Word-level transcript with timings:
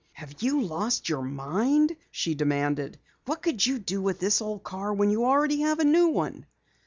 "Have 0.13 0.41
you 0.41 0.59
lost 0.63 1.09
your 1.09 1.21
mind?" 1.21 1.95
she 2.09 2.33
demanded. 2.33 2.97
"What 3.25 3.43
could 3.43 3.63
you 3.67 3.77
do 3.77 4.01
with 4.01 4.19
this 4.19 4.41
old 4.41 4.63
car 4.63 4.91
when 4.91 5.11
you 5.11 5.23
already 5.25 5.59
have 5.61 5.77
a 5.77 5.83
new 5.85 6.07
one?" 6.07 6.47